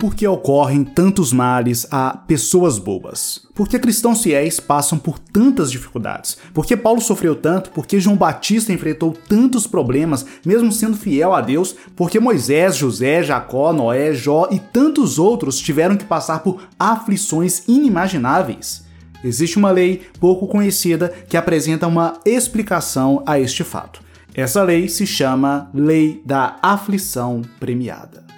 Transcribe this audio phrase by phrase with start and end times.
[0.00, 3.46] Por que ocorrem tantos males a pessoas boas?
[3.54, 6.38] Por que cristãos fiéis passam por tantas dificuldades?
[6.54, 7.68] Por que Paulo sofreu tanto?
[7.68, 11.76] Por que João Batista enfrentou tantos problemas, mesmo sendo fiel a Deus?
[11.94, 17.64] Por que Moisés, José, Jacó, Noé, Jó e tantos outros tiveram que passar por aflições
[17.68, 18.86] inimagináveis?
[19.22, 24.00] Existe uma lei pouco conhecida que apresenta uma explicação a este fato.
[24.34, 28.29] Essa lei se chama Lei da Aflição Premiada.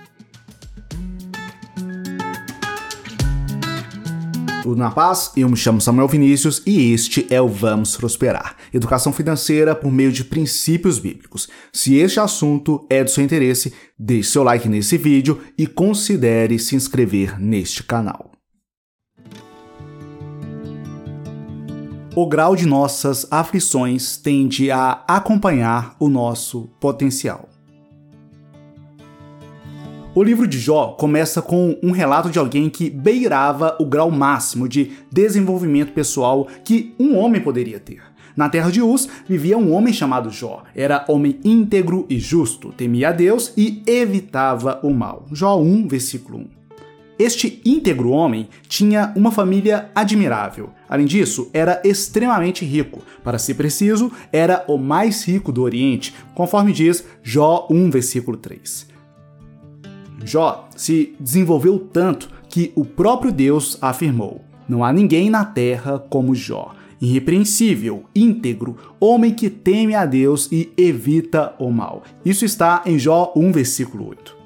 [4.62, 5.32] Tudo na paz?
[5.36, 10.12] Eu me chamo Samuel Vinícius e este é o Vamos Prosperar educação financeira por meio
[10.12, 11.48] de princípios bíblicos.
[11.72, 16.76] Se este assunto é do seu interesse, deixe seu like nesse vídeo e considere se
[16.76, 18.30] inscrever neste canal.
[22.14, 27.51] O grau de nossas aflições tende a acompanhar o nosso potencial.
[30.14, 34.68] O livro de Jó começa com um relato de alguém que beirava o grau máximo
[34.68, 38.02] de desenvolvimento pessoal que um homem poderia ter.
[38.36, 40.64] Na terra de Uz vivia um homem chamado Jó.
[40.74, 45.24] Era homem íntegro e justo, temia a Deus e evitava o mal.
[45.32, 46.46] Jó 1, versículo 1.
[47.18, 50.70] Este íntegro homem tinha uma família admirável.
[50.90, 53.00] Além disso, era extremamente rico.
[53.24, 58.91] Para ser preciso, era o mais rico do Oriente, conforme diz Jó 1, versículo 3.
[60.24, 66.34] Jó se desenvolveu tanto que o próprio Deus afirmou: Não há ninguém na terra como
[66.34, 66.74] Jó.
[67.00, 72.04] Irrepreensível, íntegro, homem que teme a Deus e evita o mal.
[72.24, 74.36] Isso está em Jó 1, versículo 8.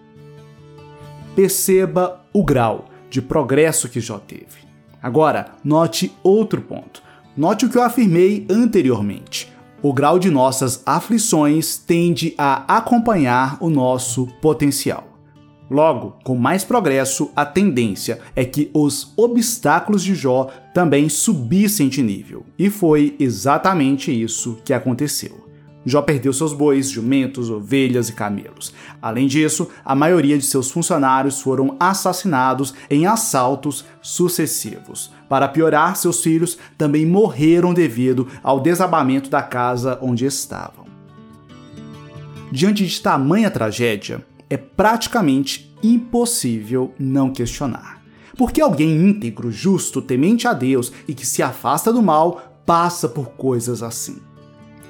[1.35, 4.65] Perceba o grau de progresso que Jó teve.
[5.03, 7.03] Agora, note outro ponto.
[7.37, 9.53] Note o que eu afirmei anteriormente.
[9.83, 15.16] O grau de nossas aflições tende a acompanhar o nosso potencial.
[15.71, 22.03] Logo, com mais progresso, a tendência é que os obstáculos de Jó também subissem de
[22.03, 22.47] nível.
[22.59, 25.47] E foi exatamente isso que aconteceu.
[25.85, 28.75] Jó perdeu seus bois, jumentos, ovelhas e camelos.
[29.01, 35.13] Além disso, a maioria de seus funcionários foram assassinados em assaltos sucessivos.
[35.29, 40.87] Para piorar, seus filhos também morreram devido ao desabamento da casa onde estavam.
[42.51, 48.03] Diante de tamanha tragédia, é praticamente impossível não questionar.
[48.37, 53.31] Porque alguém íntegro, justo, temente a Deus e que se afasta do mal passa por
[53.31, 54.19] coisas assim.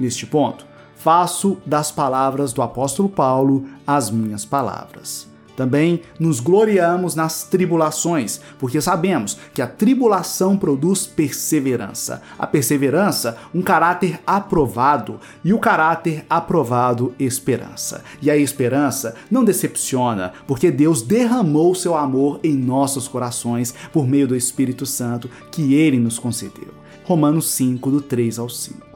[0.01, 0.67] Neste ponto,
[0.97, 5.29] faço das palavras do apóstolo Paulo as minhas palavras.
[5.57, 12.23] Também nos gloriamos nas tribulações, porque sabemos que a tribulação produz perseverança.
[12.39, 18.05] A perseverança, um caráter aprovado, e o caráter aprovado, esperança.
[18.21, 24.29] E a esperança não decepciona, porque Deus derramou seu amor em nossos corações por meio
[24.29, 26.75] do Espírito Santo que ele nos concedeu.
[27.05, 28.87] Romanos 5, do 3 ao 5.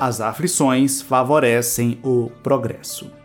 [0.00, 3.23] As aflições favorecem o progresso.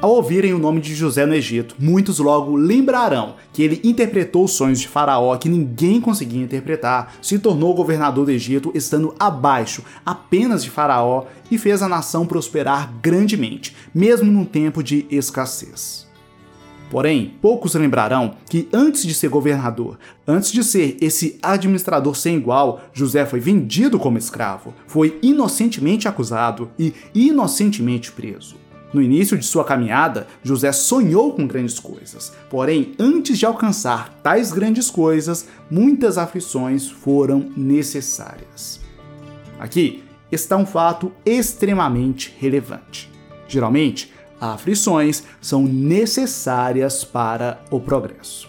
[0.00, 4.52] Ao ouvirem o nome de José no Egito, muitos logo lembrarão que ele interpretou os
[4.52, 10.62] sonhos de Faraó que ninguém conseguia interpretar, se tornou governador do Egito estando abaixo apenas
[10.62, 16.06] de Faraó e fez a nação prosperar grandemente, mesmo num tempo de escassez.
[16.90, 19.98] Porém, poucos lembrarão que antes de ser governador,
[20.28, 26.70] antes de ser esse administrador sem igual, José foi vendido como escravo, foi inocentemente acusado
[26.78, 28.65] e inocentemente preso.
[28.96, 32.32] No início de sua caminhada, José sonhou com grandes coisas.
[32.48, 38.80] Porém, antes de alcançar tais grandes coisas, muitas aflições foram necessárias.
[39.58, 40.02] Aqui
[40.32, 43.12] está um fato extremamente relevante.
[43.46, 48.48] Geralmente, aflições são necessárias para o progresso.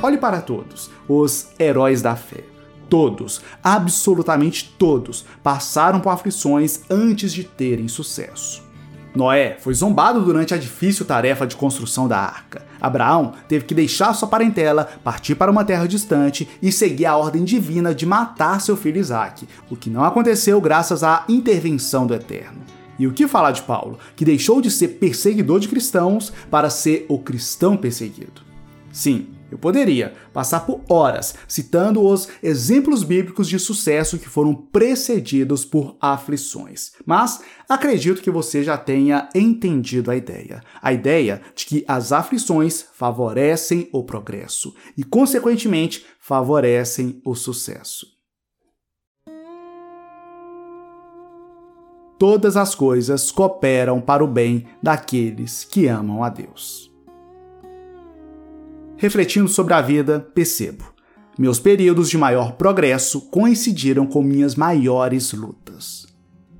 [0.00, 2.53] Olhe para todos, os heróis da fé.
[2.88, 8.62] Todos, absolutamente todos, passaram por aflições antes de terem sucesso.
[9.14, 12.66] Noé foi zombado durante a difícil tarefa de construção da arca.
[12.80, 17.44] Abraão teve que deixar sua parentela, partir para uma terra distante e seguir a ordem
[17.44, 22.62] divina de matar seu filho Isaac, o que não aconteceu graças à intervenção do Eterno.
[22.98, 27.06] E o que falar de Paulo, que deixou de ser perseguidor de cristãos para ser
[27.08, 28.42] o cristão perseguido?
[28.92, 35.64] Sim, eu poderia passar por horas citando os exemplos bíblicos de sucesso que foram precedidos
[35.64, 40.62] por aflições, mas acredito que você já tenha entendido a ideia.
[40.82, 48.14] A ideia de que as aflições favorecem o progresso e, consequentemente, favorecem o sucesso.
[52.16, 56.93] todas as coisas cooperam para o bem daqueles que amam a Deus.
[58.96, 60.84] Refletindo sobre a vida, percebo.
[61.38, 66.06] Meus períodos de maior progresso coincidiram com minhas maiores lutas.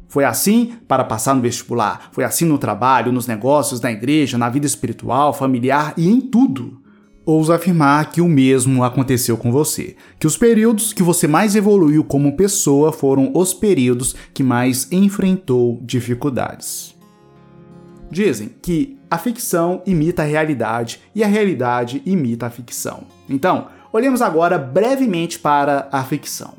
[0.09, 4.49] Foi assim para passar no vestibular, foi assim no trabalho, nos negócios, na igreja, na
[4.49, 6.81] vida espiritual, familiar e em tudo.
[7.27, 12.05] Ouso afirmar que o mesmo aconteceu com você, que os períodos que você mais evoluiu
[12.05, 16.95] como pessoa foram os períodos que mais enfrentou dificuldades.
[18.11, 23.05] Dizem que a ficção imita a realidade e a realidade imita a ficção.
[23.29, 26.55] Então, olhemos agora brevemente para a ficção.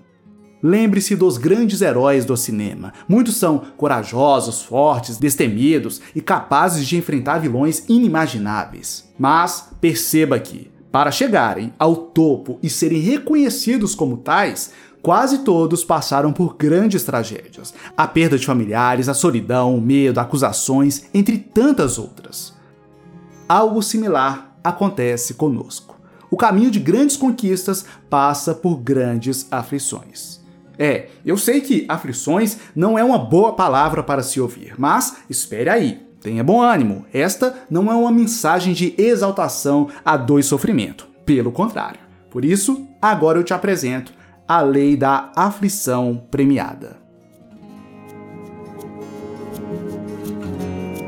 [0.63, 2.93] Lembre-se dos grandes heróis do cinema.
[3.09, 9.03] Muitos são corajosos, fortes, destemidos e capazes de enfrentar vilões inimagináveis.
[9.19, 14.71] Mas perceba que, para chegarem ao topo e serem reconhecidos como tais,
[15.05, 17.75] quase todos passaram por grandes tragédias.
[17.95, 22.55] A perda de familiares, a solidão, o medo, acusações, entre tantas outras.
[23.47, 25.95] Algo similar acontece conosco.
[26.31, 30.43] O caminho de grandes conquistas passa por grandes aflições.
[30.75, 35.69] É, eu sei que aflições não é uma boa palavra para se ouvir, mas espere
[35.69, 36.01] aí.
[36.19, 37.05] Tenha bom ânimo.
[37.13, 41.07] Esta não é uma mensagem de exaltação a dor e sofrimento.
[41.23, 41.99] Pelo contrário.
[42.31, 44.11] Por isso, agora eu te apresento
[44.47, 46.97] a lei da aflição premiada.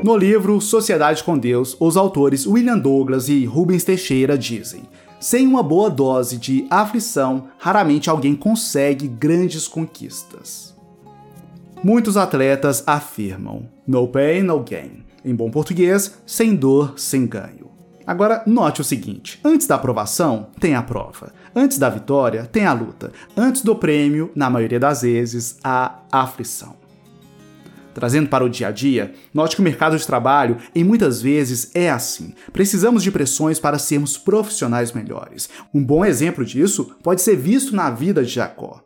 [0.02, 4.82] No livro Sociedade com Deus, os autores William Douglas e Rubens Teixeira dizem:
[5.20, 10.74] sem uma boa dose de aflição, raramente alguém consegue grandes conquistas.
[11.82, 15.04] Muitos atletas afirmam: no pain, no gain.
[15.24, 17.67] Em bom português, sem dor, sem ganho.
[18.08, 21.30] Agora, note o seguinte: antes da aprovação, tem a prova.
[21.54, 23.12] Antes da vitória, tem a luta.
[23.36, 26.74] Antes do prêmio, na maioria das vezes, a aflição.
[27.92, 31.70] Trazendo para o dia a dia, note que o mercado de trabalho, em muitas vezes,
[31.74, 32.32] é assim.
[32.50, 35.50] Precisamos de pressões para sermos profissionais melhores.
[35.74, 38.82] Um bom exemplo disso pode ser visto na vida de Jacó.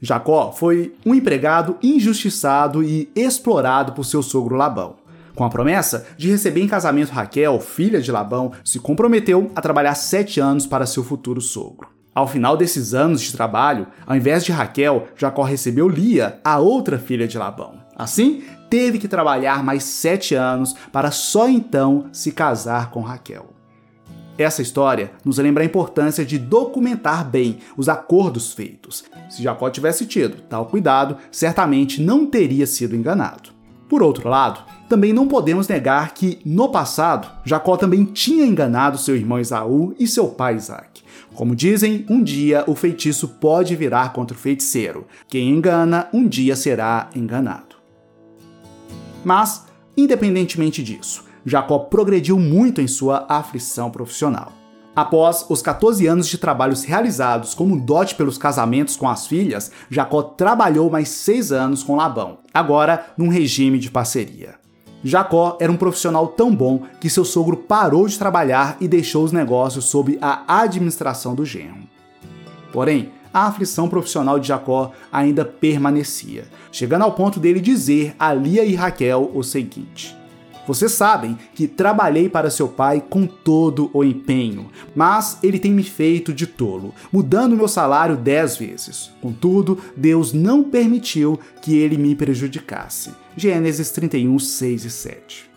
[0.00, 4.96] Jacó foi um empregado injustiçado e explorado por seu sogro Labão.
[5.36, 9.94] Com a promessa de receber em casamento Raquel, filha de Labão, se comprometeu a trabalhar
[9.94, 11.90] sete anos para seu futuro sogro.
[12.14, 16.98] Ao final desses anos de trabalho, ao invés de Raquel, Jacó recebeu Lia, a outra
[16.98, 17.74] filha de Labão.
[17.94, 23.50] Assim, teve que trabalhar mais sete anos para só então se casar com Raquel.
[24.38, 29.04] Essa história nos lembra a importância de documentar bem os acordos feitos.
[29.28, 33.55] Se Jacó tivesse tido tal cuidado, certamente não teria sido enganado.
[33.88, 39.16] Por outro lado, também não podemos negar que, no passado, Jacó também tinha enganado seu
[39.16, 41.02] irmão Esaú e seu pai Isaac.
[41.34, 45.06] Como dizem, um dia o feitiço pode virar contra o feiticeiro.
[45.28, 47.76] Quem engana, um dia será enganado.
[49.24, 49.66] Mas,
[49.96, 54.52] independentemente disso, Jacó progrediu muito em sua aflição profissional.
[54.96, 60.22] Após os 14 anos de trabalhos realizados como dote pelos casamentos com as filhas, Jacó
[60.22, 64.54] trabalhou mais seis anos com Labão, agora num regime de parceria.
[65.04, 69.32] Jacó era um profissional tão bom que seu sogro parou de trabalhar e deixou os
[69.32, 71.86] negócios sob a administração do genro.
[72.72, 78.64] Porém, a aflição profissional de Jacó ainda permanecia, chegando ao ponto dele dizer a Lia
[78.64, 80.16] e Raquel o seguinte:
[80.66, 85.84] vocês sabem que trabalhei para seu pai com todo o empenho, mas ele tem me
[85.84, 89.12] feito de tolo, mudando meu salário dez vezes.
[89.22, 93.10] Contudo, Deus não permitiu que ele me prejudicasse.
[93.36, 95.50] Gênesis 31, 6 e 7.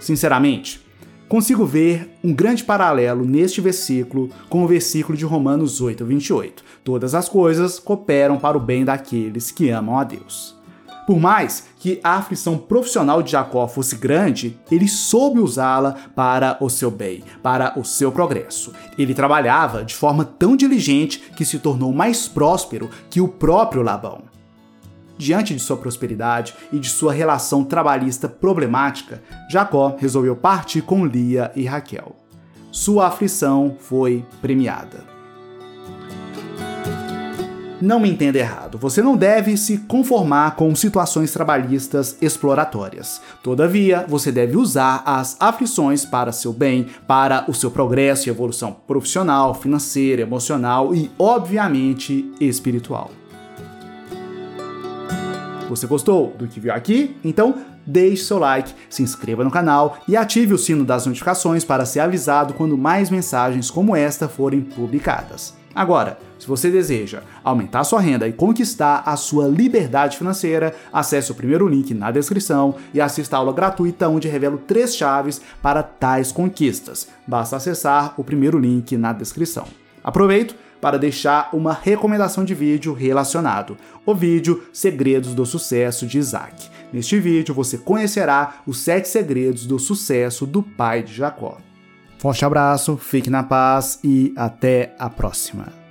[0.00, 0.80] Sinceramente,
[1.28, 6.64] consigo ver um grande paralelo neste versículo com o versículo de Romanos 8, 28.
[6.82, 10.61] Todas as coisas cooperam para o bem daqueles que amam a Deus.
[11.06, 16.70] Por mais que a aflição profissional de Jacó fosse grande, ele soube usá-la para o
[16.70, 18.72] seu bem, para o seu progresso.
[18.96, 24.22] Ele trabalhava de forma tão diligente que se tornou mais próspero que o próprio Labão.
[25.18, 31.52] Diante de sua prosperidade e de sua relação trabalhista problemática, Jacó resolveu partir com Lia
[31.54, 32.16] e Raquel.
[32.70, 35.04] Sua aflição foi premiada.
[37.82, 43.20] Não me entenda errado, você não deve se conformar com situações trabalhistas exploratórias.
[43.42, 48.70] Todavia, você deve usar as aflições para seu bem, para o seu progresso e evolução
[48.72, 53.10] profissional, financeira, emocional e, obviamente, espiritual.
[55.68, 57.16] Você gostou do que viu aqui?
[57.24, 61.84] Então deixe seu like, se inscreva no canal e ative o sino das notificações para
[61.84, 65.60] ser avisado quando mais mensagens como esta forem publicadas.
[65.74, 71.34] Agora, se você deseja aumentar sua renda e conquistar a sua liberdade financeira, acesse o
[71.34, 76.32] primeiro link na descrição e assista a aula gratuita onde revelo três chaves para tais
[76.32, 77.08] conquistas.
[77.26, 79.66] Basta acessar o primeiro link na descrição.
[80.02, 86.68] Aproveito para deixar uma recomendação de vídeo relacionado, o vídeo Segredos do Sucesso de Isaac.
[86.92, 91.56] Neste vídeo você conhecerá os sete segredos do sucesso do pai de Jacó.
[92.22, 95.81] Forte abraço, fique na paz e até a próxima.